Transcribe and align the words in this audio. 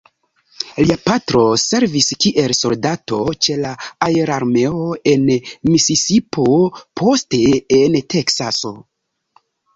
Lia 0.85 0.93
patro 1.09 1.41
servis 1.63 2.07
kiel 2.25 2.53
soldato 2.59 3.19
ĉe 3.47 3.57
la 3.65 3.75
aerarmeo 4.07 4.81
en 5.13 5.29
Misisipo, 5.69 6.49
poste 7.03 7.43
en 7.83 8.01
Teksaso. 8.17 8.75